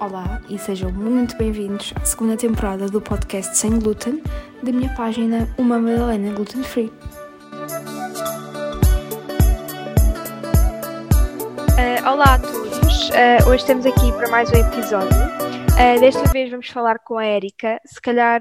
[0.00, 4.22] Olá e sejam muito bem-vindos à segunda temporada do podcast Sem Glúten
[4.62, 6.92] da minha página Uma Madalena Gluten Free.
[11.70, 15.63] Uh, olá a todos, uh, hoje estamos aqui para mais um episódio.
[15.74, 17.80] Uh, desta vez vamos falar com a Erika.
[17.84, 18.40] Se calhar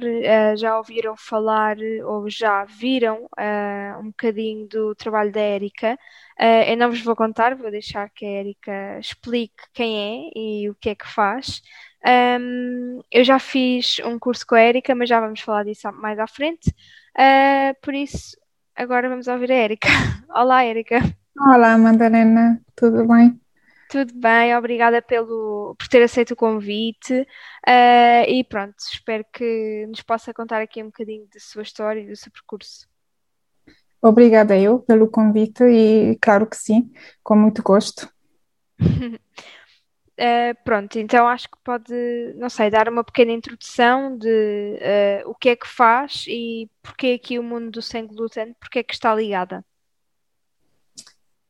[0.55, 3.27] já ouviram falar ou já viram
[3.99, 5.97] um bocadinho do trabalho da Erika.
[6.67, 10.75] eu não vos vou contar, vou deixar que a Erika explique quem é e o
[10.75, 11.61] que é que faz.
[12.05, 16.19] Um, eu já fiz um curso com a Erika, mas já vamos falar disso mais
[16.19, 16.71] à frente.
[17.81, 18.37] por isso,
[18.75, 19.87] agora vamos ouvir a Erika.
[20.29, 20.99] Olá, Erika.
[21.39, 23.42] Olá, Madalena, tudo bem?
[23.93, 30.01] Tudo bem, obrigada pelo, por ter aceito o convite uh, e pronto, espero que nos
[30.01, 32.87] possa contar aqui um bocadinho da sua história e do seu percurso.
[34.01, 36.91] Obrigada eu pelo convite e claro que sim,
[37.21, 38.09] com muito gosto.
[38.81, 39.19] uh,
[40.65, 41.93] pronto, então acho que pode,
[42.35, 44.79] não sei, dar uma pequena introdução de
[45.21, 48.79] uh, o que é que faz e porque aqui o mundo do sem glúten, porque
[48.79, 49.63] é que está ligada.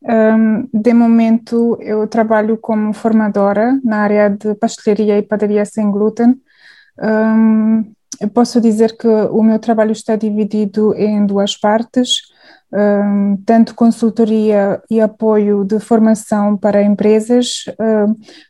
[0.06, 6.36] Um, de momento, eu trabalho como formadora na área de pastelaria e padaria sem glúten.
[7.02, 12.22] Um, eu posso dizer que o meu trabalho está dividido em duas partes,
[12.72, 17.66] um, tanto consultoria e apoio de formação para empresas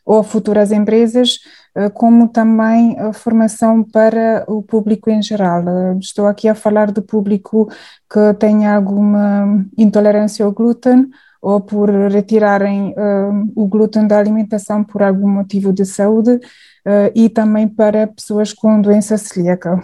[0.06, 1.40] ou futuras empresas,
[1.78, 5.64] uh, como também a formação para o público em geral.
[5.64, 7.70] Uh, estou aqui a falar de público
[8.12, 11.10] que tenha alguma intolerância ao glúten
[11.44, 17.28] ou por retirarem uh, o glúten da alimentação por algum motivo de saúde uh, e
[17.28, 19.84] também para pessoas com doença celíaca.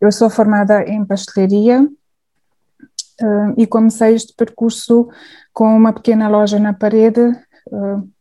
[0.00, 5.08] Eu sou formada em pastelaria uh, e comecei este percurso
[5.52, 7.20] com uma pequena loja na parede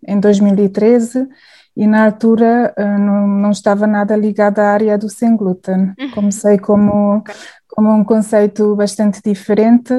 [0.08, 1.28] em 2013
[1.75, 5.94] e na altura não, não, estava nada ligada à área do sem glúten.
[6.00, 6.12] Uhum.
[6.16, 7.24] Comecei como,
[7.68, 9.94] como um conceito bastante diferente,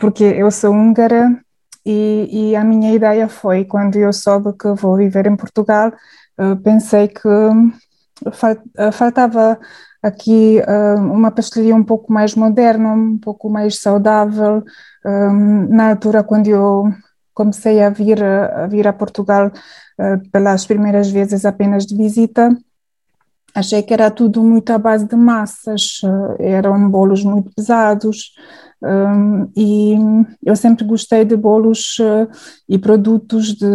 [0.00, 1.38] porque eu sou húngara
[1.90, 5.90] e, e, a minha ideia foi, quando eu soube que vou viver em Portugal,
[6.38, 7.28] uh, pensei que
[8.32, 9.58] fal, uh, faltava
[10.02, 14.62] aqui uh, uma pastelaria um pouco mais moderna, um pouco mais saudável.
[15.04, 16.92] Um, na altura, quando eu
[17.32, 19.50] comecei a vir a, vir a Portugal
[20.32, 22.56] pelas primeiras vezes apenas de visita,
[23.58, 26.00] achei que era tudo muito à base de massas,
[26.38, 28.32] eram bolos muito pesados,
[28.82, 29.96] um, e
[30.44, 32.30] eu sempre gostei de bolos uh,
[32.68, 33.66] e produtos de,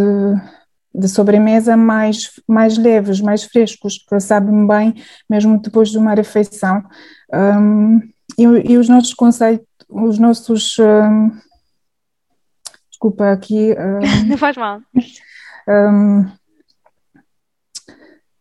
[0.96, 4.96] de sobremesa mais, mais leves, mais frescos, que sabem bem
[5.30, 6.84] mesmo depois de uma refeição.
[7.34, 8.00] Um,
[8.38, 10.78] e, e, os nossos conceitos, os nossos.
[10.80, 11.32] Um,
[12.90, 13.76] desculpa, aqui.
[14.28, 14.80] Não faz mal.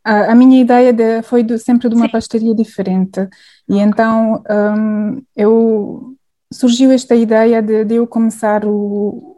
[0.04, 2.12] A, a, minha ideia de, foi de, sempre de uma Sim.
[2.12, 3.28] pastelaria diferente.
[3.68, 4.42] E então
[5.36, 6.16] eu
[6.52, 9.36] surgiu esta ideia de, de eu começar o,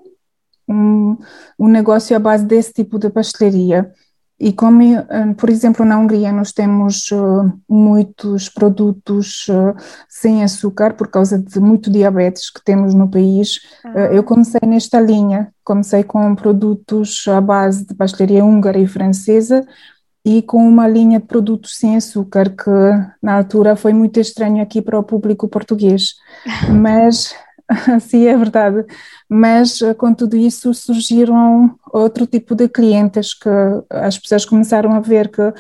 [0.68, 1.16] um,
[1.58, 3.90] um negócio à base desse tipo de pastelaria.
[4.38, 9.74] E como, eh, por exemplo, na Hungria nós temos uh, muitos produtos uh,
[10.08, 15.00] sem açúcar por causa de muito diabetes que temos no país, uh, eu comecei nesta
[15.00, 15.52] linha.
[15.62, 19.64] Comecei com produtos à base de pastelaria húngara e francesa
[20.24, 22.70] e com uma linha de produtos sem açúcar, que
[23.22, 26.14] na altura foi muito estranho aqui para o público português.
[26.70, 27.34] Mas,
[28.00, 28.84] sim, é verdade.
[29.28, 33.48] Mas com tudo isso surgiram outro tipo de clientes que
[33.90, 35.52] as pessoas começaram a ver que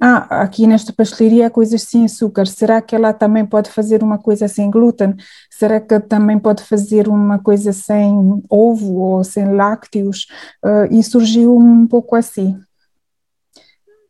[0.00, 4.16] ah, aqui nesta pastelaria há coisas sem açúcar, será que ela também pode fazer uma
[4.16, 5.16] coisa sem glúten?
[5.50, 8.12] Será que também pode fazer uma coisa sem
[8.48, 10.26] ovo ou sem lácteos?
[10.64, 12.56] Uh, e surgiu um pouco assim.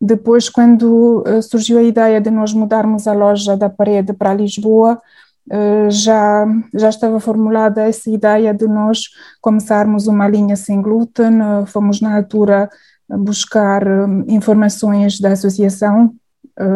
[0.00, 5.00] Depois, quando uh, surgiu a ideia de nós mudarmos a loja da parede para Lisboa,
[5.50, 9.08] uh, já, já estava formulada essa ideia de nós
[9.40, 11.40] começarmos uma linha sem glúten.
[11.40, 12.70] Uh, fomos, na altura,
[13.08, 13.82] buscar
[14.28, 16.14] informações da associação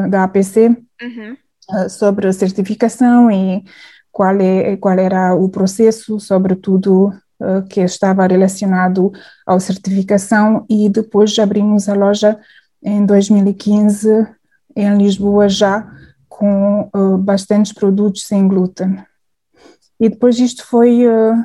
[0.09, 0.69] da APC
[1.03, 1.37] uhum.
[1.91, 3.63] sobre a certificação e
[4.11, 7.13] qual, é, qual era o processo, sobretudo
[7.69, 9.13] que estava relacionado
[9.47, 12.39] à certificação, e depois abrimos a loja
[12.82, 14.26] em 2015
[14.75, 15.87] em Lisboa já
[16.29, 18.99] com uh, bastantes produtos sem glúten.
[20.00, 21.44] E depois isto foi, uh,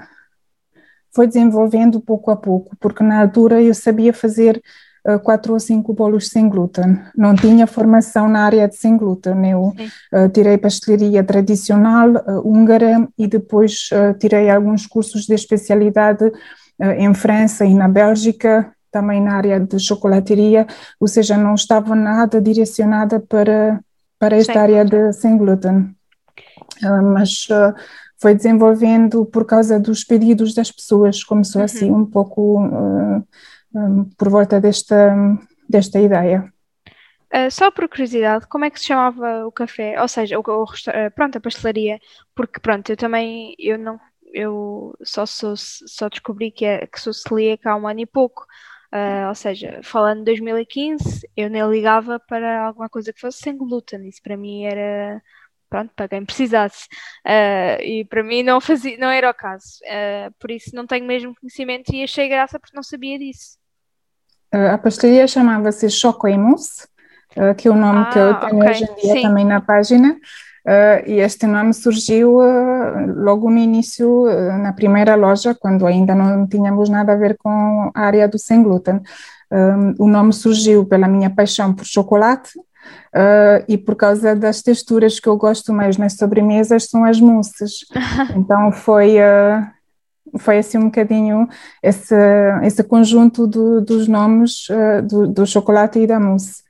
[1.13, 4.59] foi desenvolvendo pouco a pouco, porque na altura eu sabia fazer
[5.07, 6.99] uh, quatro ou cinco bolos sem glúten.
[7.15, 9.51] Não tinha formação na área de sem glúten.
[9.51, 12.09] Eu uh, tirei pastelaria tradicional
[12.43, 13.89] húngara e depois
[14.19, 16.31] tirei alguns cursos de especialidade
[16.97, 20.65] em França e na Bélgica, também na área de chocolateria,
[20.99, 23.79] ou seja, não estava nada direcionada para,
[24.19, 24.59] para esta Sim.
[24.59, 25.95] área de sem glúten.
[27.13, 27.47] mas
[28.19, 31.95] foi desenvolvendo por causa dos pedidos das pessoas, começou assim uhum.
[31.95, 32.59] assim um pouco
[33.73, 35.15] um, por volta desta,
[35.69, 36.51] desta ideia.
[37.33, 40.01] Uh, só por curiosidade, como é que se chamava o café?
[40.01, 40.65] Ou seja, o, o,
[41.13, 41.99] pronto, a pastelaria,
[42.33, 43.99] porque pronto, eu também eu não
[44.33, 48.45] eu só sou, só descobri que, é, que sou celíaca há um ano e pouco.
[48.97, 53.55] Uh, ou seja, falando de 2015, eu nem ligava para alguma coisa que fosse sem
[53.55, 54.07] glúten.
[54.07, 55.21] Isso para mim era
[55.69, 56.88] pronto, para quem precisasse.
[57.25, 59.79] Uh, e para mim não, fazia, não era o caso.
[59.83, 63.57] Uh, por isso não tenho mesmo conhecimento e achei graça porque não sabia disso.
[64.51, 66.88] A pastelaria chamava-se Choco e Mousse,
[67.57, 68.69] que é o nome ah, que eu ah, tenho okay.
[68.69, 69.21] hoje em dia Sim.
[69.23, 70.17] também na página.
[71.05, 72.39] E este nome surgiu
[73.15, 74.25] logo no início,
[74.61, 78.61] na primeira loja, quando ainda não tínhamos nada a ver com a área do sem
[78.61, 79.01] glúten.
[79.97, 82.51] o nome surgiu pela minha paixão por chocolate
[83.13, 87.85] Uh, e por causa das texturas que eu gosto mais nas sobremesas são as mousses.
[88.35, 89.65] então foi, uh,
[90.37, 91.47] foi assim um bocadinho
[91.81, 92.15] esse,
[92.63, 96.63] esse conjunto do, dos nomes uh, do, do, chocolate e da mousse.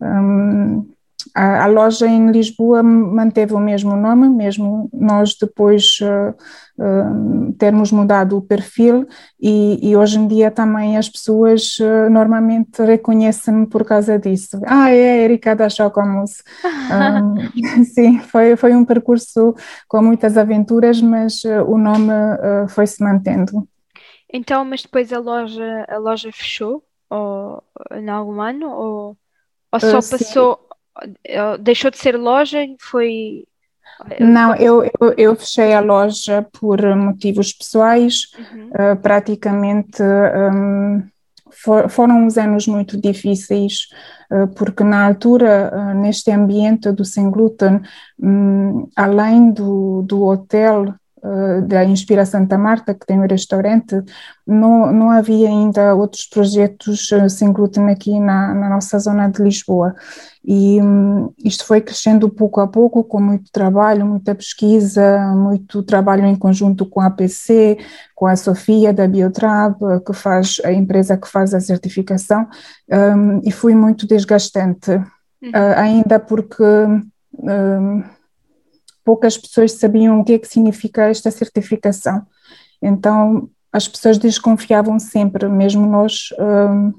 [0.00, 0.88] Um,
[1.34, 6.34] a, a, loja em Lisboa manteve o mesmo nome, mesmo nós depois uh,
[6.82, 9.06] uh, termos mudado o perfil
[9.40, 14.60] e, e, hoje em dia também as pessoas uh, normalmente reconhecem-me por causa disso.
[14.66, 16.42] Ah, é a Erika da Chocomus.
[16.64, 19.54] um, sim, foi, foi um percurso
[19.88, 22.12] com muitas aventuras, mas o nome
[22.68, 23.68] foi se mantendo.
[24.32, 27.62] Então, mas depois a loja, a loja fechou ou,
[27.92, 29.18] em algum ano ou,
[29.72, 30.69] ou só passou
[31.60, 33.44] deixou de ser loja e foi.
[34.18, 38.68] Não, eu, eu, eu, fechei a loja por motivos pessoais, uhum.
[38.68, 41.02] uh, praticamente um,
[41.50, 43.88] for, foram uns anos muito difíceis,
[44.30, 47.82] uh, porque na altura, uh, neste ambiente do sem glúten,
[48.18, 50.94] um, além do, do hotel
[51.66, 54.02] da Inspira Santa Marta, que tem o um restaurante,
[54.46, 59.42] não, não havia ainda outros projetos uh, sem glúten aqui na, na nossa zona de
[59.42, 59.94] Lisboa.
[60.42, 66.24] E um, isto foi crescendo pouco a pouco, com muito trabalho, muita pesquisa, muito trabalho
[66.24, 67.78] em conjunto com a APC,
[68.14, 72.48] com a Sofia da Biotrab, que faz a empresa que faz a certificação,
[72.90, 75.50] um, e foi muito desgastante, uhum.
[75.50, 78.02] uh, ainda porque um,
[79.04, 82.26] poucas pessoas sabiam o que é que significa esta certificação.
[82.82, 86.92] Então, as pessoas desconfiavam sempre, mesmo nós um,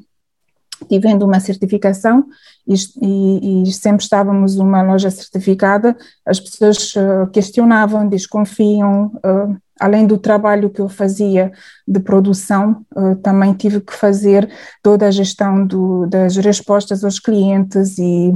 [0.87, 2.25] tivendo uma certificação
[2.67, 5.95] e, e, e, sempre estávamos uma loja certificada,
[6.25, 9.11] as pessoas uh, questionavam, desconfiam.
[9.17, 11.51] Uh, além do trabalho que eu fazia
[11.87, 14.49] de produção, uh, também tive que fazer
[14.81, 18.31] toda a gestão do, das respostas aos clientes e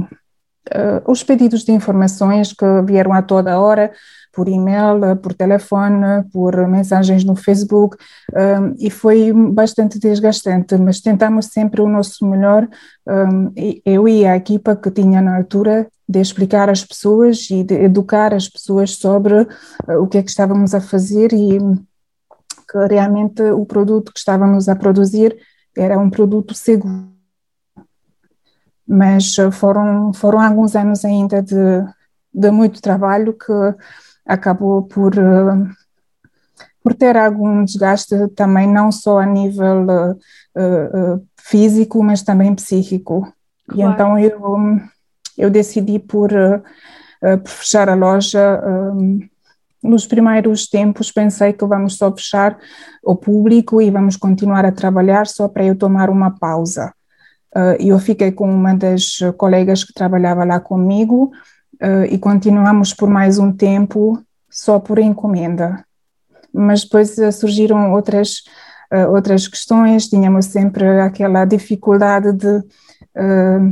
[0.74, 3.92] uh, os pedidos de informações que vieram a toda hora,
[4.36, 7.96] por e-mail, por telefone, por mensagens no Facebook,
[8.34, 12.68] um, e foi bastante desgastante, mas tentamos sempre o nosso melhor,
[13.08, 13.50] um,
[13.84, 18.34] eu e a equipa que tinha na altura, de explicar às pessoas e de educar
[18.34, 19.48] as pessoas sobre uh,
[20.02, 21.58] o que é que estávamos a fazer e
[22.70, 25.36] que realmente o produto que estávamos a produzir
[25.74, 27.15] era um produto seguro
[28.86, 31.84] mas eh, foram, foram alguns anos ainda de,
[32.32, 33.52] de muito trabalho que
[34.24, 35.68] acabou por, eh,
[36.82, 39.86] por ter algum desgaste também, não só a nível
[40.56, 43.32] uh, físico, mas também psíquico.
[43.68, 43.90] Claro.
[43.90, 44.78] E então eu,
[45.36, 48.62] eu decidi por, uh, por fechar a loja.
[49.82, 52.56] nos primeiros tempos pensei que vamos só fechar
[53.02, 56.95] o público e vamos continuar a trabalhar só para eu tomar uma pausa.
[57.56, 61.32] Uh, eu fiquei com uma das colegas que trabalhava lá comigo
[61.82, 65.82] uh, e continuamos por mais um tempo só por encomenda.
[66.52, 68.42] Mas depois uh, surgiram outras,
[69.10, 72.62] outras questões, tínhamos sempre aquela dificuldade de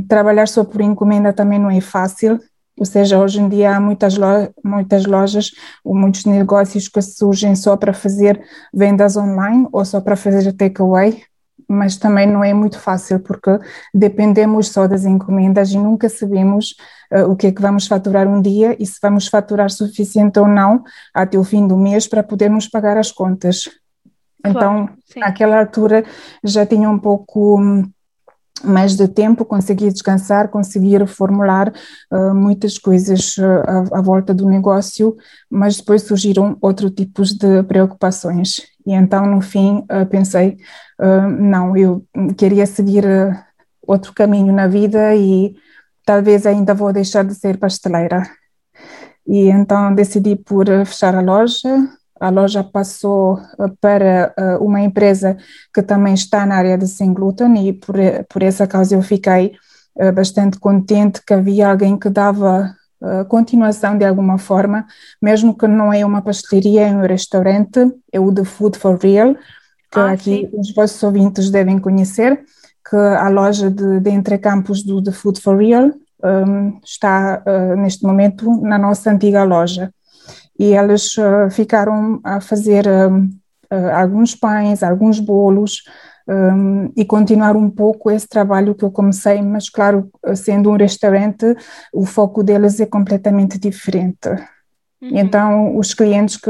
[0.09, 2.37] trabalhar só por encomenda também não é fácil,
[2.77, 5.51] ou seja, hoje em dia há muitas, lojas, muitas lojas
[5.83, 11.23] ou muitos negócios que surgem só para fazer vendas online ou só para fazer takeaway,
[11.67, 13.59] mas também não é muito fácil porque
[13.93, 16.75] dependemos só das encomendas e nunca sabemos
[17.11, 20.47] uh, o que é que vamos faturar um dia e se vamos faturar suficiente ou
[20.47, 23.69] não até o fim do mês para podermos pagar as contas.
[24.41, 25.19] Claro, então, sim.
[25.19, 26.03] naquela altura
[26.43, 27.59] já tinha um pouco
[28.63, 31.73] mais de tempo, consegui descansar, conseguir formular
[32.11, 33.43] uh, muitas coisas uh,
[33.93, 35.15] à, à, volta do negócio,
[35.49, 38.74] mas depois surgiram outros tipos de preocupações.
[38.85, 40.57] E então, no fim, uh, pensei,
[41.39, 42.05] não, eu
[42.37, 43.03] queria seguir
[43.85, 45.55] outro caminho na vida e
[46.05, 48.23] talvez ainda vou deixar de ser pasteleira.
[49.27, 51.89] E então decidi por fechar a loja,
[52.19, 55.37] a loja passou eh, para eh, uma empresa
[55.73, 57.95] que também está na área de sem glúten e por,
[58.29, 59.53] por essa causa eu fiquei
[59.97, 62.73] eh, bastante contente que havia alguém que dava
[63.27, 64.85] continuação de alguma forma,
[65.21, 69.35] mesmo que não é uma pastelaria, é um restaurante, é o The Food for Real,
[69.91, 70.59] que ah, aqui sim.
[70.59, 72.43] os vossos ouvintes devem conhecer,
[72.87, 75.91] que a loja de, de Entrecampos do The Food for Real
[76.23, 79.91] um, está uh, neste momento na nossa antiga loja
[80.57, 85.83] e elas uh, ficaram a fazer uh, alguns pães, alguns bolos
[86.27, 91.55] um, e continuar um pouco esse trabalho que eu comecei, mas claro, sendo um restaurante,
[91.93, 94.29] o foco deles é completamente diferente.
[95.01, 95.11] Uhum.
[95.11, 96.49] Então, os clientes que,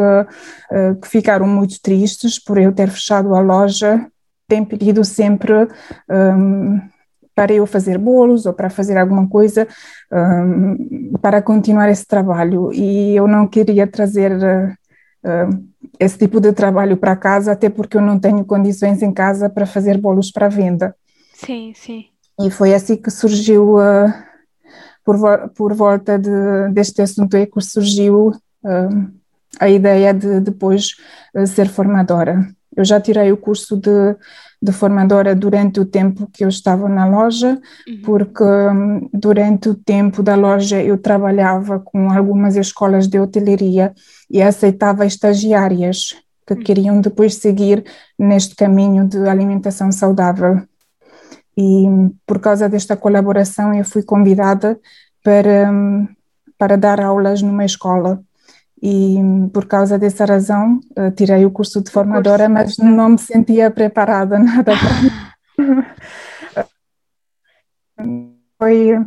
[1.02, 4.08] que ficaram muito tristes por eu ter fechado a loja
[4.48, 5.68] têm pedido sempre
[6.10, 6.80] um,
[7.34, 9.68] para eu fazer bolos ou para fazer alguma coisa
[10.12, 12.72] um, para continuar esse trabalho.
[12.72, 14.32] E eu não queria trazer
[15.26, 15.66] uh,
[16.00, 19.66] esse tipo de trabalho para casa, até porque eu não tenho condições em casa para
[19.66, 20.96] fazer bolos para venda.
[21.34, 22.06] Sim, sim.
[22.40, 24.14] E foi assim que surgiu, uh,
[25.04, 29.12] por, por volta de, deste assunto, é que surgiu uh,
[29.60, 30.96] a ideia de depois
[31.48, 32.48] ser formadora.
[32.76, 34.16] Eu já tirei o curso de
[34.66, 38.02] de formadora durante o tempo que eu estava na loja, uhum.
[38.04, 43.94] porque um, durante o tempo da loja eu trabalhava com algumas escolas de hotelaria
[44.30, 46.16] e aceitava estagiárias
[46.48, 46.64] que uhum.
[46.64, 47.86] queriam depois seguir
[48.18, 50.62] neste caminho de alimentação saudável.
[51.58, 51.86] E
[52.26, 54.78] por causa desta colaboração eu fui convidada
[55.24, 56.08] para, um,
[56.58, 58.22] para dar aulas numa escola
[58.82, 59.18] e
[59.54, 64.38] por causa dessa razão uh, tirei o curso de formadora, mas não me sentia preparada
[64.40, 64.74] nada
[65.58, 65.96] para
[68.58, 69.00] foi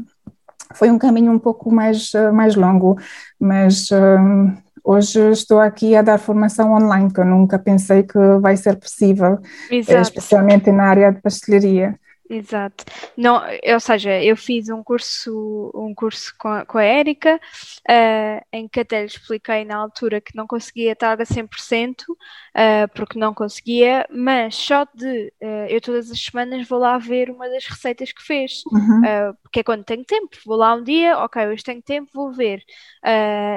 [0.74, 2.96] foi um caminho um pouco mais eh, mais longo,
[3.40, 4.52] mas uh,
[4.84, 9.38] hoje estou aqui a dar formação online que eu nunca pensei que vai ser possível,
[9.70, 11.98] especialmente na área de pastelaria.
[12.30, 12.84] Exato.
[13.16, 13.40] Não,
[13.72, 18.68] ou seja, eu fiz um curso, um curso com a, com a Érica, uh, em
[18.68, 22.16] que até lhe expliquei na altura que não conseguia estar a 100%, uh,
[22.54, 27.30] eh, porque não conseguia, mas só de uh, eu todas as semanas vou lá ver
[27.30, 29.02] uma das receitas que fez, uhum.
[29.42, 32.62] porque é quando tenho tempo, vou lá um dia, ok, hoje tenho tempo, vou ver.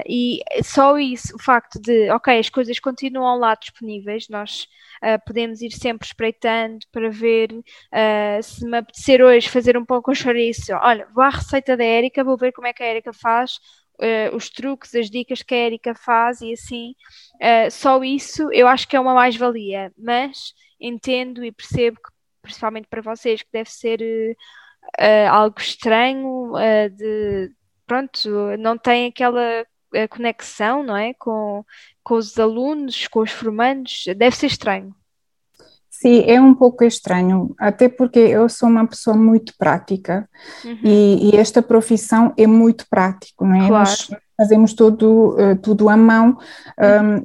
[0.07, 4.67] e só isso, o facto de, ok, as coisas continuam lá disponíveis, nós
[5.25, 7.49] podemos ir sempre espreitando para ver
[8.43, 11.83] se se me apetecer hoje fazer um pão com chouriço, olha, vou à receita da
[11.83, 13.55] Érica, vou ver como é que a Érica faz,
[13.99, 16.93] uh, os truques, as dicas que a Érica faz e assim,
[17.37, 22.11] uh, só isso eu acho que é uma mais-valia, mas entendo e percebo que,
[22.43, 23.99] principalmente para vocês, que deve ser
[24.99, 26.53] uh, algo estranho,
[26.95, 27.51] de,
[27.87, 29.65] pronto, não tem aquela
[30.09, 31.65] conexão, não é, com,
[32.03, 34.95] com os alunos, com os formandos, deve ser estranho.
[36.01, 40.27] Sim, é um pouco estranho, até porque eu sou uma pessoa muito prática
[40.65, 40.79] uhum.
[40.83, 43.67] e, e, esta profissão é muito prático, não é?
[43.67, 43.73] Claro.
[43.73, 44.09] Nós
[44.41, 46.35] fazemos tudo, uh, tudo à mão,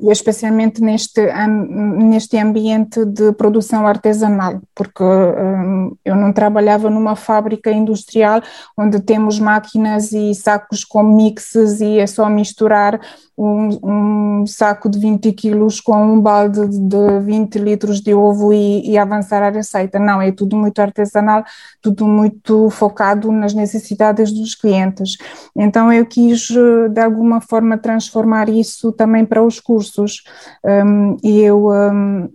[0.02, 7.70] um, especialmente neste, neste ambiente de produção artesanal, porque um, eu não trabalhava numa fábrica
[7.70, 8.42] industrial
[8.76, 13.00] onde temos máquinas e sacos com mixes e é só misturar
[13.38, 18.90] um, um saco de 20 quilos com um balde de 20 litros de ovo e,
[18.90, 19.98] e avançar a receita.
[19.98, 21.44] Não, é tudo muito artesanal,
[21.82, 25.16] tudo muito focado nas necessidades dos clientes.
[25.54, 30.22] Então eu quis eh, dar alguma forma transformar isso também para os cursos.
[30.64, 32.28] Um, e eu, um,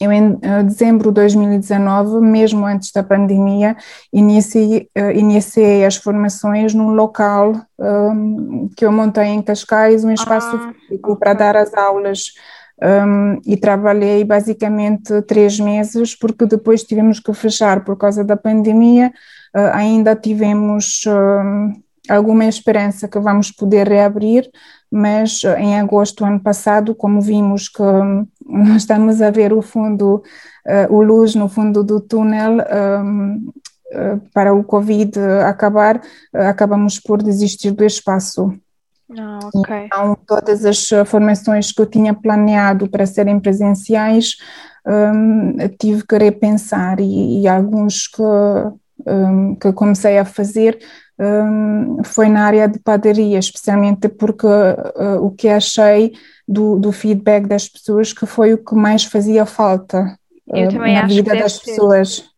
[0.00, 3.76] eu em uh, dezembro de 2019, mesmo antes da pandemia,
[4.10, 10.56] iniciei, uh, iniciei as formações num local um, que eu montei em Cascais, um espaço
[10.56, 12.32] ah, para dar as aulas.
[12.82, 19.12] Um, e trabalhei basicamente três meses, porque depois tivemos que fechar por causa da pandemia.
[19.54, 21.04] Uh, ainda tivemos
[22.10, 24.50] alguma esperança que vamos poder reabrir,
[24.90, 29.52] mas eh, em agosto do ano passado, como vimos que hum, nós estamos a ver
[29.52, 30.22] o fundo,
[30.66, 32.58] uh, o luz no fundo do túnel
[33.02, 33.52] um,
[33.92, 38.52] uh, para o Covid acabar, uh, acabamos por desistir do espaço.
[39.18, 39.86] Ah, ok.
[39.86, 44.36] Então, todas as formações que eu tinha planeado para serem presenciais,
[44.86, 48.22] um, tive que repensar e, e alguns que,
[49.06, 50.78] um, que comecei a fazer
[51.20, 56.12] um, foi na área de padaria, especialmente porque uh, o que achei
[56.48, 61.34] do, do, feedback das pessoas que foi o que mais fazia falta uh, na vida
[61.34, 61.64] das ser.
[61.66, 62.30] pessoas.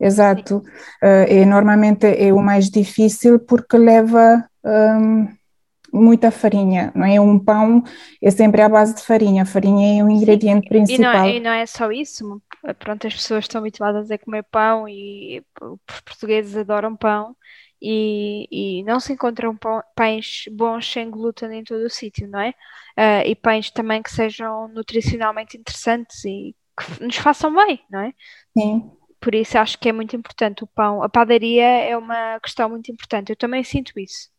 [0.00, 0.64] Exato.
[1.02, 5.28] Uh, e normalmente é o mais difícil porque leva um,
[5.92, 7.20] muita farinha, não é?
[7.20, 7.82] Um pão
[8.22, 10.68] é sempre à base de farinha, a farinha é o ingrediente Sim.
[10.68, 11.12] principal.
[11.12, 12.40] E não, é, e não é só isso,
[12.78, 17.36] pronto, as pessoas estão habituadas a comer pão e os portugueses adoram pão
[17.80, 19.56] e, e não se encontram
[19.94, 22.50] pães bons sem glúten em todo o sítio, não é?
[22.98, 28.12] Uh, e pães também que sejam nutricionalmente interessantes e que nos façam bem, não é?
[28.56, 28.90] Sim.
[29.20, 31.02] Por isso acho que é muito importante o pão.
[31.02, 33.30] A padaria é uma questão muito importante.
[33.30, 34.30] Eu também sinto isso.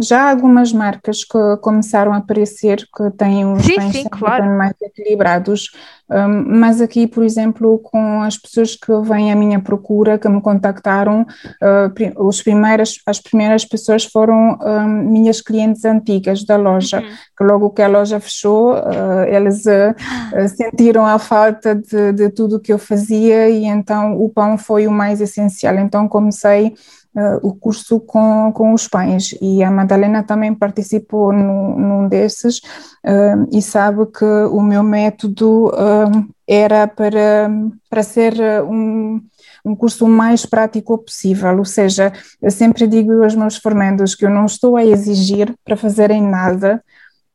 [0.00, 4.46] Já há algumas marcas que começaram a aparecer que têm uns sim, pães sim, claro.
[4.56, 5.70] mais equilibrados,
[6.10, 10.40] um, mas aqui, por exemplo, com as pessoas que vêm à minha procura, que me
[10.40, 17.08] contactaram, uh, os primeiras, as primeiras pessoas foram um, minhas clientes antigas da loja, uhum.
[17.36, 22.60] que logo que a loja fechou, uh, eles uh, sentiram a falta de, de tudo
[22.60, 25.74] que eu fazia e então o pão foi o mais essencial.
[25.74, 26.74] Então comecei
[27.18, 32.58] uh, o curso com, com os pães e a Madalena também participou no, num desses
[32.58, 37.50] uh, e sabe que o meu método uh, era para,
[37.90, 39.20] para ser um,
[39.64, 44.24] um curso o mais prático possível, ou seja, eu sempre digo aos meus formandos que
[44.24, 46.82] eu não estou a exigir para fazerem nada,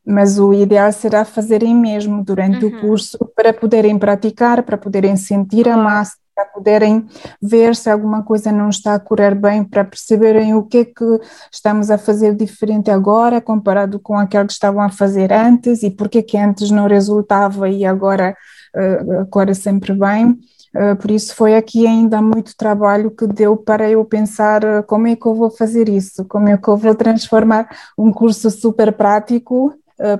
[0.06, 2.76] mas o ideal será fazerem mesmo durante uhum.
[2.76, 7.06] o curso para poderem praticar, para poderem sentir a massa, para poderem
[7.40, 11.20] ver se alguma coisa não está a correr bem, para perceberem o que é que
[11.52, 16.22] estamos a fazer diferente agora comparado com aquilo que estavam a fazer antes e porque
[16.22, 18.36] que antes não resultava e agora
[18.74, 20.38] uh, agora sempre bem.
[20.74, 25.06] Uh, por isso foi aqui ainda muito trabalho que deu para eu pensar uh, como
[25.06, 28.92] é que eu vou fazer isso, como é que eu vou transformar um curso super
[28.92, 29.72] prático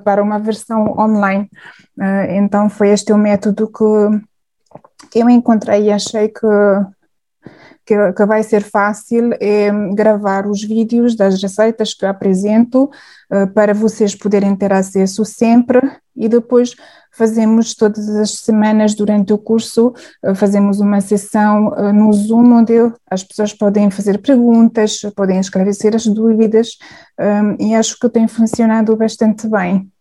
[0.04, 1.50] para uma versão online.
[2.28, 3.85] então foi este o método que
[5.10, 6.46] que eu encontrei e achei que,
[7.87, 12.90] que, que, vai ser fácil é gravar os vídeos das receitas que apresento
[13.30, 15.80] uh, para vocês poderem ter acesso sempre
[16.16, 16.74] e depois
[17.12, 22.74] fazemos todas as semanas durante o curso, uh, fazemos uma sessão uh, no Zoom onde
[23.08, 26.70] as pessoas podem fazer perguntas, podem esclarecer as dúvidas
[27.20, 29.93] um, e acho que tem funcionado bastante bem.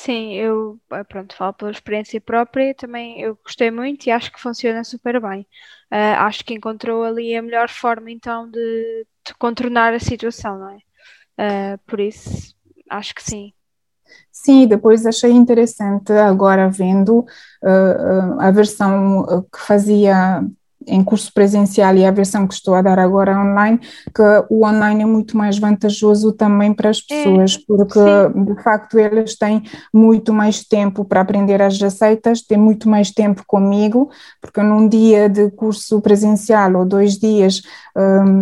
[0.00, 4.40] Sim, eu, eh, pronto, falo pela experiência própria, também eu gostei muito e acho que
[4.40, 5.40] funciona super bem.
[5.92, 10.70] Uh, acho que encontrou ali a melhor forma então de, de contornar a situação, não
[10.70, 10.76] é?
[11.74, 12.54] Uh, por isso,
[12.88, 13.52] acho que sim.
[14.30, 17.26] Sim, depois achei interessante agora vendo
[17.64, 20.44] uh, a versão que fazia
[20.88, 23.78] em curso presencial e a versão que estou a dar agora online,
[24.14, 28.44] que o online é muito mais vantajoso também para as é, pessoas, é, porque sim.
[28.44, 33.42] de facto eles têm muito mais tempo para aprender as receitas, têm muito mais tempo
[33.46, 37.62] comigo, porque num dia de curso presencial ou dois dias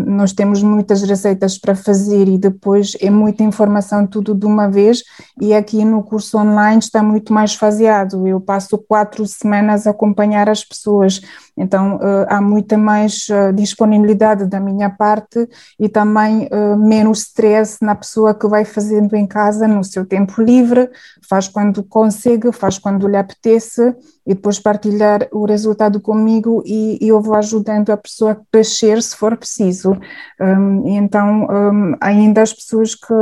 [0.07, 5.03] nós temos muitas receitas para fazer e depois é muita informação tudo de uma vez,
[5.41, 8.27] e aqui no curso online está muito mais faseado.
[8.27, 11.21] Eu passo quatro semanas a acompanhar as pessoas,
[11.57, 15.49] então uh, há muita mais uh, disponibilidade da minha parte
[15.81, 20.43] e também uh, menos stress na pessoa que vai fazendo em casa no seu tempo
[20.43, 20.91] livre,
[21.29, 23.95] faz quando consegue, faz quando lhe apetece
[24.27, 29.03] e depois partilhar o resultado comigo e, e eu vou ajudando a pessoa a crescer
[29.03, 29.97] se for preciso.
[30.41, 33.15] Um, então, um, ainda as pessoas que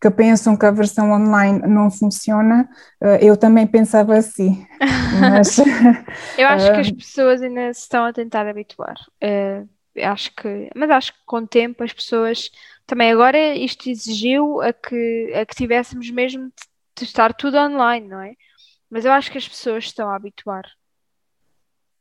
[0.00, 2.68] que pensam que a versão online não funciona,
[3.00, 4.66] uh, eu também pensava assim.
[5.18, 5.56] Mas,
[6.36, 8.96] eu acho que as pessoas ainda se estão a tentar habituar.
[9.22, 9.66] Uh,
[10.02, 12.50] acho que, mas acho que com o tempo as pessoas
[12.84, 16.52] também agora isto exigiu a que, a que tivéssemos mesmo de,
[16.98, 18.34] de estar tudo online, não é?
[18.90, 20.64] Mas eu acho que as pessoas estão a habituar.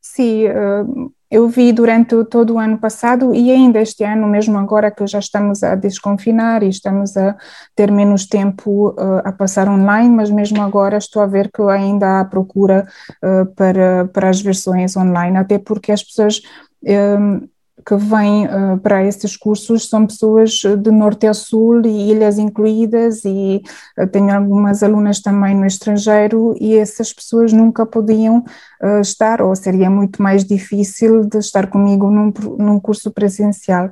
[0.01, 4.91] Sim, uh, eu vi durante todo o ano passado e ainda este ano, mesmo agora
[4.91, 7.35] que já estamos a desconfinar e estamos a
[7.75, 12.19] ter menos tempo uh, a passar online, mas mesmo agora estou a ver que ainda
[12.19, 12.87] há procura
[13.23, 16.39] uh, para, para as versões online, até porque as pessoas
[16.83, 17.47] um,
[17.85, 23.23] que vêm uh, para esses cursos são pessoas de norte a sul e ilhas incluídas
[23.25, 23.61] e
[23.97, 28.43] uh, tenho algumas alunas também no estrangeiro e essas pessoas nunca podiam
[28.81, 33.91] uh, estar ou seria muito mais difícil de estar comigo num, num curso presencial.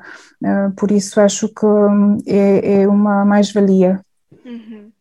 [0.77, 3.99] por isso acho que um, é, é, uma mais-valia.
[4.45, 4.91] Uhum.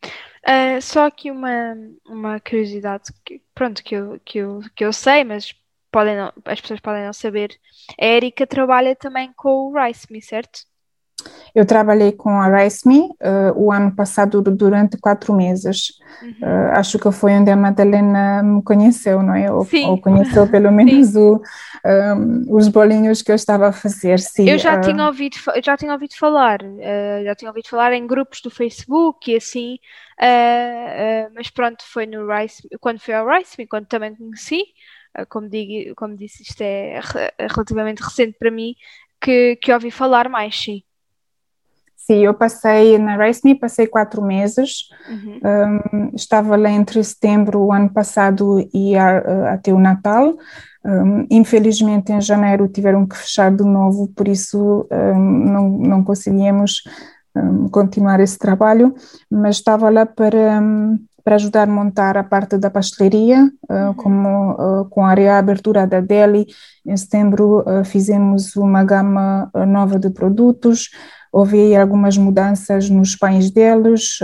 [0.81, 1.77] só aqui uma,
[2.07, 5.55] uma curiosidade que, pronto, que eu, que, eu, que eu sei, mas
[5.91, 7.51] podem não, as pessoas podem não saber,
[8.01, 10.61] a Erika trabalha também com o RiceMe, certo?
[11.55, 15.93] Eu trabalhei com a RiceMe uh, o ano passado durante quatro meses.
[16.23, 16.31] Uhum.
[16.43, 19.51] Uh, acho que foi onde a Madalena me conheceu, não é?
[19.51, 21.41] Ou, ou conheceu pelo menos o, um,
[21.85, 24.19] ehm, os bolinhos que eu estava a fazer.
[24.21, 24.81] Sim, eu já, uh...
[24.81, 26.61] tinha ouvido, já tinha ouvido falar,
[27.25, 29.79] já tinha ouvido falar em grupos do Facebook e assim,
[31.35, 34.63] mas pronto, foi no Rice, quando foi ao RiceMe, quando também conheci,
[35.29, 37.01] como, digo, como disse, isto é
[37.39, 38.75] relativamente recente para mim,
[39.21, 40.83] que, que ouvi falar mais, sim.
[41.97, 45.41] Sim, eu passei na RaceMe, passei quatro meses, uhum.
[45.45, 50.35] um, estava lá entre setembro o ano passado e a, até o Natal,
[50.85, 56.83] um, infelizmente em janeiro tiveram que fechar de novo, por isso um, não, não conseguíamos
[57.71, 58.95] continuar esse trabalho,
[59.31, 60.61] mas estava lá para
[61.25, 66.01] para ajudar a montar a parte da pastelaria, uh, como uh, com a reabertura da
[66.01, 66.47] Deli.
[66.87, 70.91] Em setembro uh, fizemos uma gama nova de produtos,
[71.33, 74.19] houve algumas mudanças nos pães deles,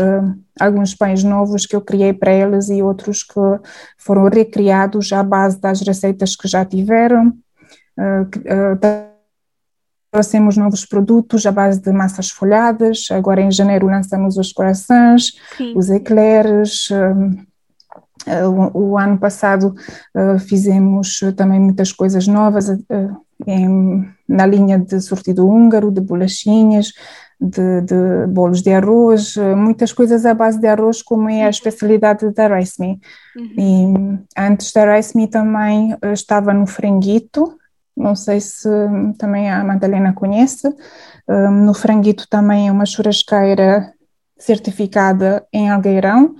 [0.58, 3.40] alguns pães novos que eu criei para eles e outros que
[3.96, 7.32] foram recriados à base das receitas que já tiveram.
[10.16, 13.08] Trouxemos novos produtos à base de massas folhadas.
[13.10, 15.32] Agora, em janeiro, lançamos os corações,
[15.74, 16.88] os eclairs.
[16.90, 17.44] Um,
[18.72, 19.74] o, o, ano passado
[20.16, 22.70] uh, fizemos também muitas coisas novas
[23.46, 26.94] em, na linha de sortido húngaro, de bolachinhas,
[27.38, 31.50] de, de bolos de arroz, muitas coisas à base de arroz, como é a uhum.
[31.50, 32.98] especialidade da Rice Me.
[33.36, 33.52] Uhum.
[33.58, 37.54] E antes da Rice Me também estava no franguito,
[37.96, 38.68] não sei se
[39.18, 40.68] também a Madalena conhece.
[41.28, 43.92] Um, no Franguito também é uma churrasqueira
[44.38, 46.34] certificada em Algueirão,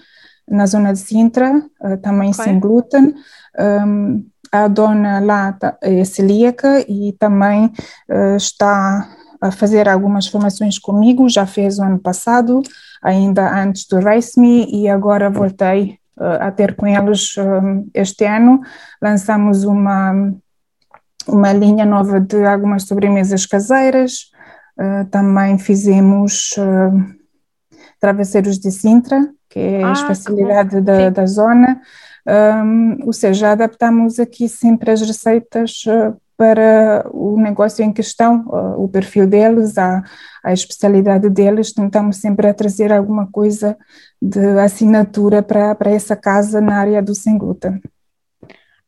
[0.49, 2.45] na zona de Sintra, uh, também okay.
[2.45, 3.15] sem glúten.
[3.59, 7.67] Um, a dona lá é celíaca e também
[8.09, 9.09] uh, está
[9.41, 12.63] a fazer algumas formações comigo, já fez o ano passado,
[13.03, 17.35] ainda antes do Race Me, e agora voltei uh, a ter com eles
[17.95, 18.61] este ano.
[19.03, 20.33] Lançamos uma
[21.29, 24.31] uma linha nova de algumas sobremesas caseiras,
[24.79, 27.17] uh, também fizemos uh,
[28.01, 31.81] travesseiros de Sintra, que é ah, a especialidade da, da, zona,
[32.65, 38.45] um, ou seja, adaptamos aqui sempre as receitas uh, para o negócio em questão,
[38.77, 40.03] o perfil deles, a,
[40.45, 43.75] a especialidade deles, tentamos sempre a trazer alguma coisa
[44.21, 47.81] de assinatura para, para essa casa na área do sem glúten.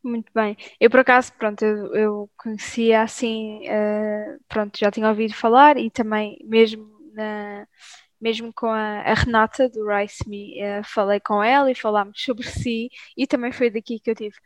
[0.03, 0.57] Muito bem.
[0.81, 5.91] Eu, por acaso, pronto, eu, eu conhecia assim, uh, pronto, já tinha ouvido falar e
[5.91, 7.67] também, mesmo, na,
[8.21, 12.45] mesmo com a, a Renata do Rice Me, uh, falei com ela e falámos sobre
[12.49, 14.37] si e também foi daqui que eu tive.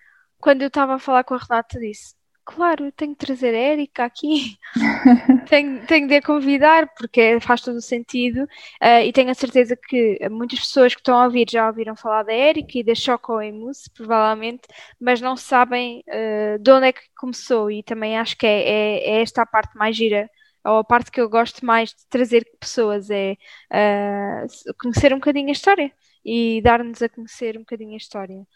[0.41, 4.05] Quando eu estava a falar com a Renata, disse: claro, tenho que trazer a Erika
[4.05, 4.57] aqui,
[5.49, 8.45] tenho, tenho de a convidar, porque faz todo o sentido,
[8.83, 12.23] uh, e tenho a certeza que muitas pessoas que estão a ouvir já ouviram falar
[12.25, 14.63] da Erika e da Choco Emus, provavelmente,
[15.01, 19.11] mas não sabem uh, de onde é que começou, e também acho que é, é,
[19.19, 20.29] é esta a parte mais gira
[20.65, 23.37] ou a parte que eu gosto mais de trazer pessoas é
[23.73, 25.93] uh, conhecer um bocadinho a história
[26.25, 28.47] e dar-nos a conhecer um bocadinho a história.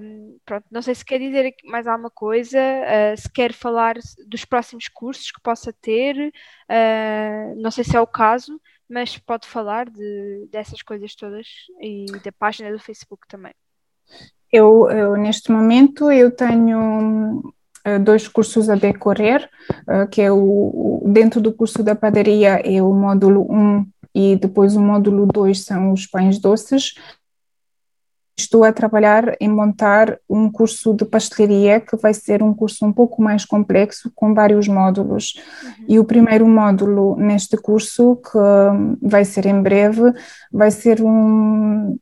[0.00, 3.96] Um, pronto, não sei se quer dizer mais alguma coisa, uh, se quer falar
[4.28, 9.46] dos próximos cursos que possa ter, uh, não sei se é o caso, mas pode
[9.46, 11.46] falar de, dessas coisas todas
[11.80, 13.52] e da página do Facebook também.
[14.52, 19.48] Eu, eu neste momento eu tenho ah, dois cursos a decorrer,
[20.10, 24.80] que é o, dentro do curso da padaria é o módulo 1 e depois o
[24.80, 26.94] módulo 2 são os pães doces.
[28.36, 32.92] Estou a trabalhar em montar um curso de pastelaria que vai ser um curso um
[32.92, 35.34] pouco mais complexo, com vários módulos.
[35.62, 35.84] Uhum.
[35.88, 40.12] E o primeiro módulo neste curso, que vai ser em breve,
[40.50, 41.98] vai ser um,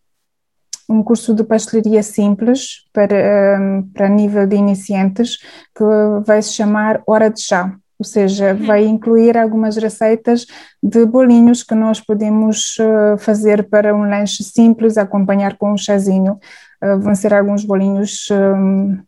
[0.88, 3.59] um curso de pastelaria simples para,
[3.92, 5.37] para nível de iniciantes,
[5.77, 5.85] que
[6.25, 8.66] vai se chamar Hora de Chá ou seja, uhum.
[8.66, 10.46] vai incluir algumas receitas
[10.82, 16.40] de bolinhos que nós podemos eh, fazer para um lanche simples, acompanhar com um chazinho.
[16.82, 18.98] Eh, vão ser alguns bolinhos um,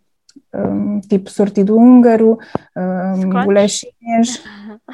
[0.55, 2.38] um, tipo sortido húngaro,
[2.76, 4.42] um, bolachinhas,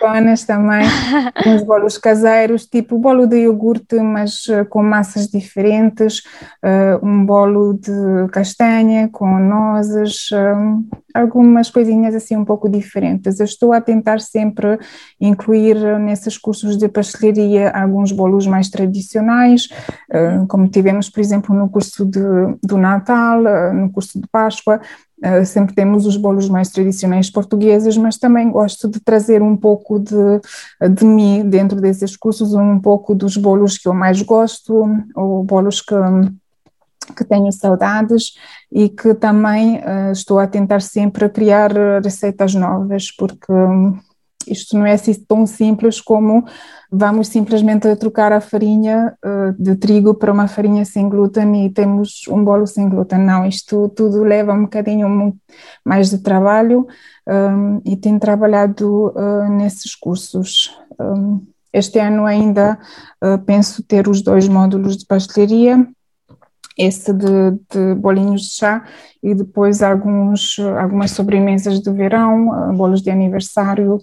[0.00, 0.86] panas também,
[1.46, 6.22] uns bolos caseiros, tipo bolo de iogurte, mas uh, com massas diferentes,
[6.64, 13.40] uh, um bolo de castanha com nozes, um, algumas coisinhas assim um pouco diferentes.
[13.40, 14.78] Eu estou a tentar sempre
[15.20, 19.68] incluir nesses cursos de pastelaria alguns bolos mais tradicionais,
[20.48, 22.20] como tivemos, por exemplo, no curso de,
[22.62, 24.80] do Natal, no curso de Páscoa,
[25.44, 30.88] sempre temos os bolos mais tradicionais portugueses, mas também gosto de trazer um pouco de,
[30.88, 35.80] de mim dentro desses cursos, um pouco dos bolos que eu mais gosto, ou bolos
[35.80, 35.94] que,
[37.16, 38.34] que tenho saudades
[38.70, 43.52] e que também uh, estou a tentar sempre criar receitas novas, porque
[44.50, 46.44] isto não é assim tão simples como
[46.90, 52.22] vamos simplesmente trocar a farinha uh, de trigo para uma farinha sem glúten e temos
[52.28, 53.18] um bolo sem glúten.
[53.18, 55.36] Não, isto tudo leva um bocadinho
[55.84, 56.86] mais de trabalho
[57.26, 60.74] um, e tenho trabalhado uh, nesses cursos.
[60.98, 62.78] Um, este ano ainda
[63.22, 65.86] uh, penso ter os dois módulos de pastelaria
[66.78, 68.84] esse de, de, bolinhos de chá
[69.22, 73.98] e depois alguns, algumas sobremesas de verão, bolos de aniversário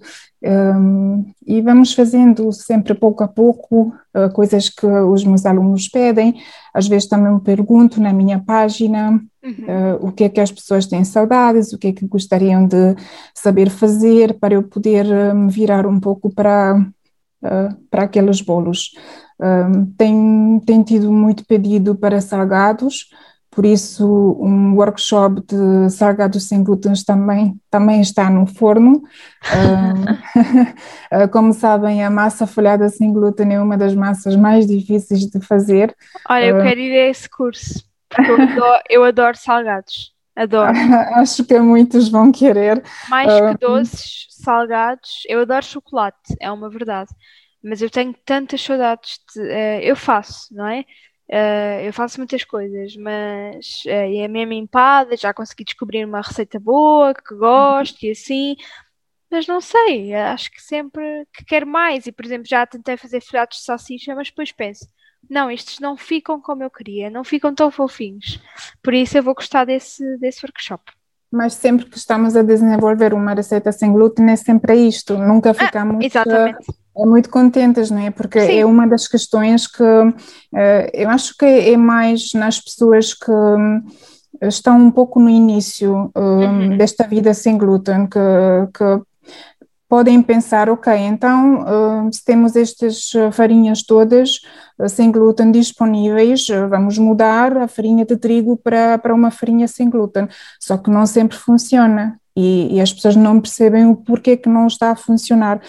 [0.46, 6.36] um, e vamos fazendo sempre pouco a pouco uh, coisas que os meus alunos pedem.
[6.72, 9.52] Às vezes também me pergunto na minha página uhum.
[9.52, 12.96] uh, o que é que as pessoas têm saudades, o que é que gostariam de
[13.34, 16.86] saber fazer para eu poder me virar um pouco para,
[17.46, 18.92] uh, para aqueles bolos.
[19.40, 23.10] Um, tem, tem tido muito pedido para salgados,
[23.52, 29.04] por isso um workshop de salgados sem glúten também, também está no forno.
[29.54, 35.40] um, como sabem, a massa folhada sem glúten é uma das massas mais difíceis de
[35.40, 35.96] fazer.
[36.30, 40.15] Olha, eu quero ir a esse curso, porque eu adoro, eu adoro salgados.
[40.36, 40.74] Adoro.
[41.16, 42.84] Acho que muitos vão querer.
[43.10, 45.24] Mais que doces, salgados.
[45.28, 47.12] Eu adoro chocolate, é uma verdade.
[47.64, 49.42] Mas eu tenho tantas saudades de.
[49.42, 50.86] Uh, eu faço, não é?
[51.28, 56.60] Uh, eu faço muitas coisas, mas uh, é mesmo empada, já consegui descobrir uma receita
[56.60, 58.56] boa, que gosto e assim,
[59.36, 62.08] mas não sei, acho que sempre que quero mais.
[62.08, 64.88] E, por exemplo, já tentei fazer filhotes de salsicha, mas depois penso,
[65.30, 68.40] não, estes não ficam como eu queria, não ficam tão fofinhos.
[68.82, 70.84] Por isso eu vou gostar desse, desse workshop.
[71.30, 75.98] Mas sempre que estamos a desenvolver uma receita sem glúten é sempre isto, nunca ficamos...
[76.02, 76.66] Ah, exatamente
[76.98, 78.10] é muito contentes, não é?
[78.10, 78.60] Porque Sim.
[78.60, 80.14] é uma das questões que uh,
[80.94, 83.84] eu acho que é mais nas pessoas que hum,
[84.42, 86.78] estão um pouco no início uh, uhum.
[86.78, 88.20] desta vida sem glúten, que,
[88.74, 89.02] que
[89.88, 94.40] podem pensar, ok, então uh, se temos estas farinhas todas
[94.90, 100.28] sem glúten disponíveis, vamos mudar a farinha de trigo para, para uma farinha sem glúten,
[100.60, 104.68] só que não sempre funciona e, e, as pessoas não percebem o porquê que não
[104.68, 105.62] está a funcionar.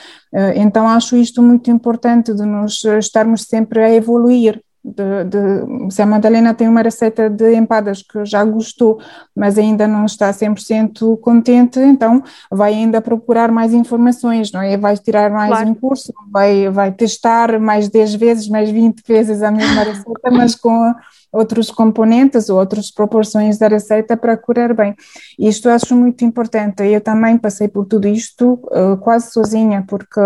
[0.56, 4.60] Então acho isto muito importante de nos estarmos sempre a evoluir.
[4.88, 9.00] De, de, se a Madalena tem uma receita de empadas que já gostou,
[9.34, 14.76] mas ainda não está 100% contente, então vai ainda procurar mais informações, não é?
[14.76, 15.70] Vai tirar mais claro.
[15.70, 20.54] um curso, vai, vai testar mais 10 vezes, mais 20 vezes a mesma receita, mas
[20.54, 20.94] com
[21.36, 24.94] outros componentes ou outras proporções da receita para curar bem.
[25.38, 26.82] Isto acho muito importante.
[26.82, 30.20] Eu também passei por tudo isto uh, quase sozinha, porque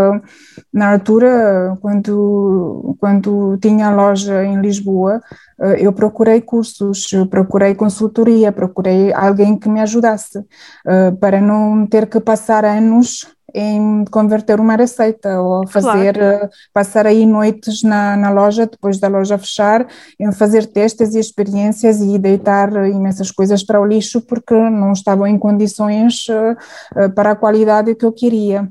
[0.73, 5.20] na altura, quando, quando tinha loja em Lisboa,
[5.59, 11.87] uh, eu procurei cursos, eu procurei consultoria, procurei alguém que me ajudasse, uh, para não
[11.87, 16.44] ter que passar anos em converter uma receita ou fazer, claro.
[16.44, 19.86] Eh, passar aí noites na, na loja, depois da loja fechar,
[20.18, 25.26] em fazer testes e experiências e deitar imensas coisas para o lixo porque não estavam
[25.26, 28.68] em condições uh, uh, para a qualidade que eu queria.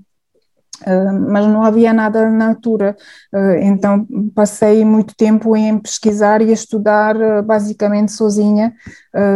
[1.28, 2.96] Mas não havia nada na altura,
[3.62, 8.74] então passei muito tempo em pesquisar e estudar basicamente sozinha,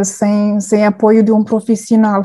[0.02, 2.24] sem, sem apoio de um profissional.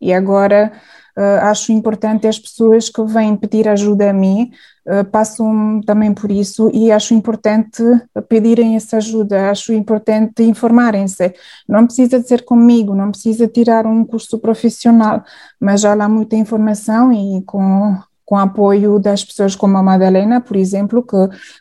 [0.00, 0.72] e agora
[1.20, 4.50] Uh, acho importante as pessoas que vêm pedir ajuda a mim
[4.86, 7.82] uh, passam também por isso e acho importante
[8.26, 11.34] pedirem essa ajuda, acho importante informarem-se.
[11.68, 15.22] Não precisa ser comigo, não precisa tirar um curso profissional,
[15.60, 17.98] mas já há muita informação e com
[18.30, 21.16] com apoio das pessoas como a Madalena, por exemplo, que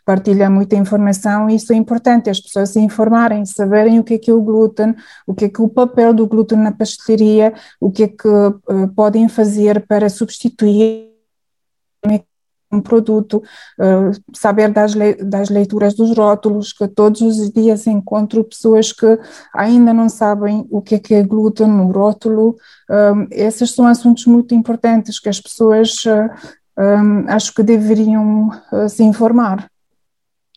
[0.06, 4.30] partilha muita informação, isso é importante, as pessoas se informarem, saberem o que é que
[4.30, 4.94] é o glúten,
[5.26, 8.28] o que é que é o papel do glúten na pastelaria, o que é que
[8.28, 11.10] uh, podem fazer para substituir
[12.72, 13.42] um produto,
[13.80, 19.18] uh, saber das, le das leituras dos rótulos, que todos os dias encontro pessoas que
[19.54, 22.56] ainda não sabem o que é, que é glúten no rótulo.
[22.90, 26.04] Um, esses são assuntos muito importantes que as pessoas
[26.78, 28.50] um, acho que deveriam
[28.88, 29.70] se informar.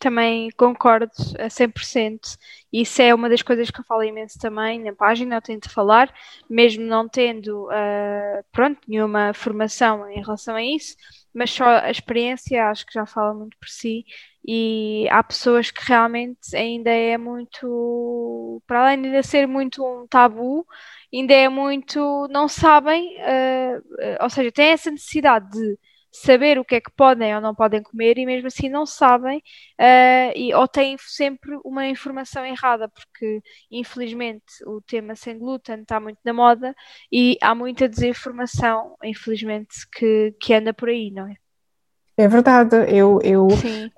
[0.03, 2.37] Também concordo a 100%.
[2.73, 6.13] Isso é uma das coisas que eu falo imenso também na página, eu tento falar,
[6.49, 10.95] mesmo não tendo, uh, pronto, nenhuma formação em relação a isso,
[11.33, 14.05] mas só a experiência acho que já fala muito por si.
[14.45, 20.65] E há pessoas que realmente ainda é muito, para além de ser muito um tabu,
[21.13, 25.77] ainda é muito, não sabem, uh, ou seja, têm essa necessidade de
[26.13, 29.39] saber o que é que podem ou não podem comer e mesmo assim não sabem
[29.79, 35.99] uh, e, ou têm sempre uma informação errada, porque infelizmente o tema sem glúten está
[35.99, 36.75] muito na moda
[37.11, 41.42] e há muita desinformação, infelizmente, que, que anda por aí, não é?
[42.15, 43.47] É verdade, eu, eu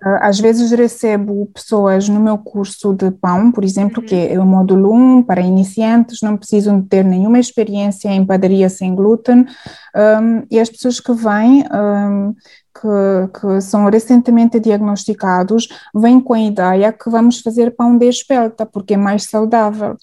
[0.01, 4.07] ah, às vezes recebo pessoas no meu curso de pão, por exemplo, uhum.
[4.07, 8.95] que é o módulo 1 para iniciantes, não precisam ter nenhuma experiência em padaria sem
[8.95, 9.45] glúten,
[9.93, 12.33] um, e as pessoas que vêm, um,
[12.73, 18.65] que, que, são recentemente diagnosticados, vêm com a ideia que vamos fazer pão de espelta,
[18.65, 19.97] porque é mais saudável.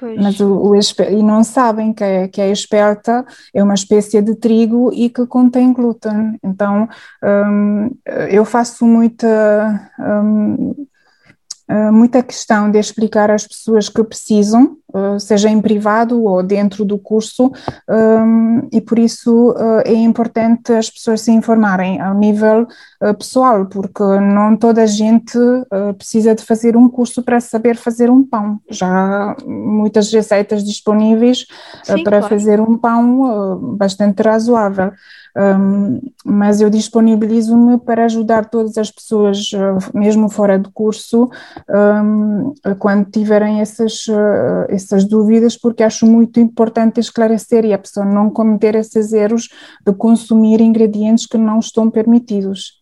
[0.00, 0.16] Pois.
[0.18, 3.22] Mas o, o, e não sabem que, é, que a espelta
[3.54, 6.38] é uma espécie de trigo e que contém glúten.
[6.42, 6.88] Então,
[7.22, 7.90] um,
[8.30, 10.74] eu faço muita, um,
[11.70, 14.78] uh, muita questão de explicar às pessoas que precisam
[15.18, 17.52] seja em privado ou dentro do curso,
[17.88, 22.66] um, e por isso uh, é importante as pessoas se informarem ao nível
[23.02, 25.38] uh, pessoal, porque não toda a gente
[25.96, 28.60] precisa de fazer um curso para saber fazer um pão.
[28.70, 31.46] Já há muitas receitas disponíveis
[31.82, 32.34] Sim, para claro.
[32.34, 34.92] fazer um pão bastante razoável.
[35.36, 39.50] Um, mas eu disponibilizo-me para ajudar todas as pessoas,
[39.94, 41.30] mesmo fora do curso,
[41.68, 44.06] um, quando tiverem essas,
[44.82, 49.48] essas dúvidas, porque acho muito importante esclarecer e a pessoa não cometer esses erros
[49.86, 52.80] de consumir ingredientes que não estão permitidos.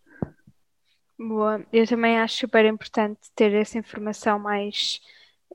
[1.18, 5.00] Boa, eu também acho super importante ter essa informação mais,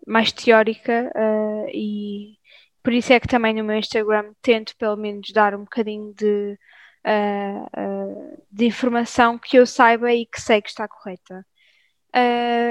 [0.05, 2.37] mais teórica uh, e
[2.83, 6.59] por isso é que também no meu Instagram tento pelo menos dar um bocadinho de,
[7.05, 11.45] uh, uh, de informação que eu saiba e que sei que está correta.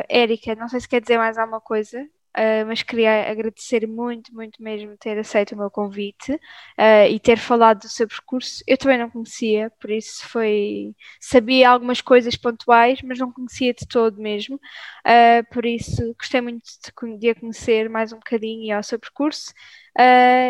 [0.09, 2.07] Érica, não sei se quer dizer mais alguma coisa.
[2.37, 7.37] Uh, mas queria agradecer muito, muito mesmo ter aceito o meu convite uh, e ter
[7.39, 8.65] falado do seu percurso.
[8.67, 10.95] Eu também não conhecia, por isso foi.
[11.21, 14.57] Sabia algumas coisas pontuais, mas não conhecia de todo mesmo.
[14.57, 18.99] Uh, por isso gostei muito de, de a conhecer mais um bocadinho e ao seu
[18.99, 19.53] percurso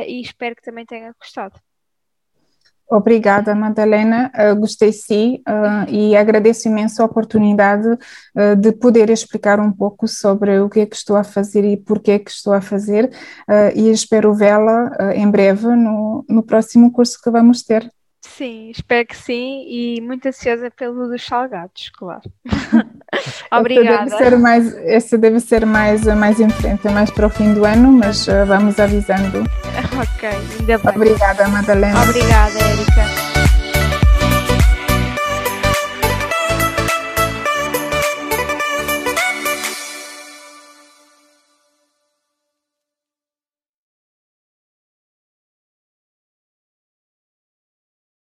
[0.07, 1.61] e espero que também tenha gostado.
[2.93, 4.31] Obrigada, Madalena.
[4.35, 10.07] Uh, gostei sim uh, e agradeço imenso a oportunidade uh, de poder explicar um pouco
[10.07, 12.61] sobre o que é que estou a fazer e por que é que estou a
[12.61, 13.11] fazer
[13.75, 17.91] e espero vê-la em breve no, no próximo curso que vamos ter.
[18.21, 22.31] Sim, espero que sim e muito ansiosa pelo dos salgados, claro.
[23.51, 24.05] Obrigada.
[24.05, 27.53] Essa deve ser mais, essa deve ser mais, mais em frente, mais para o fim
[27.53, 29.45] do ano, mas uh, vamos avisando.
[30.01, 30.97] Ok, ainda bem.
[30.97, 32.03] Obrigada, Madalena.
[32.03, 33.32] Obrigada, Erika.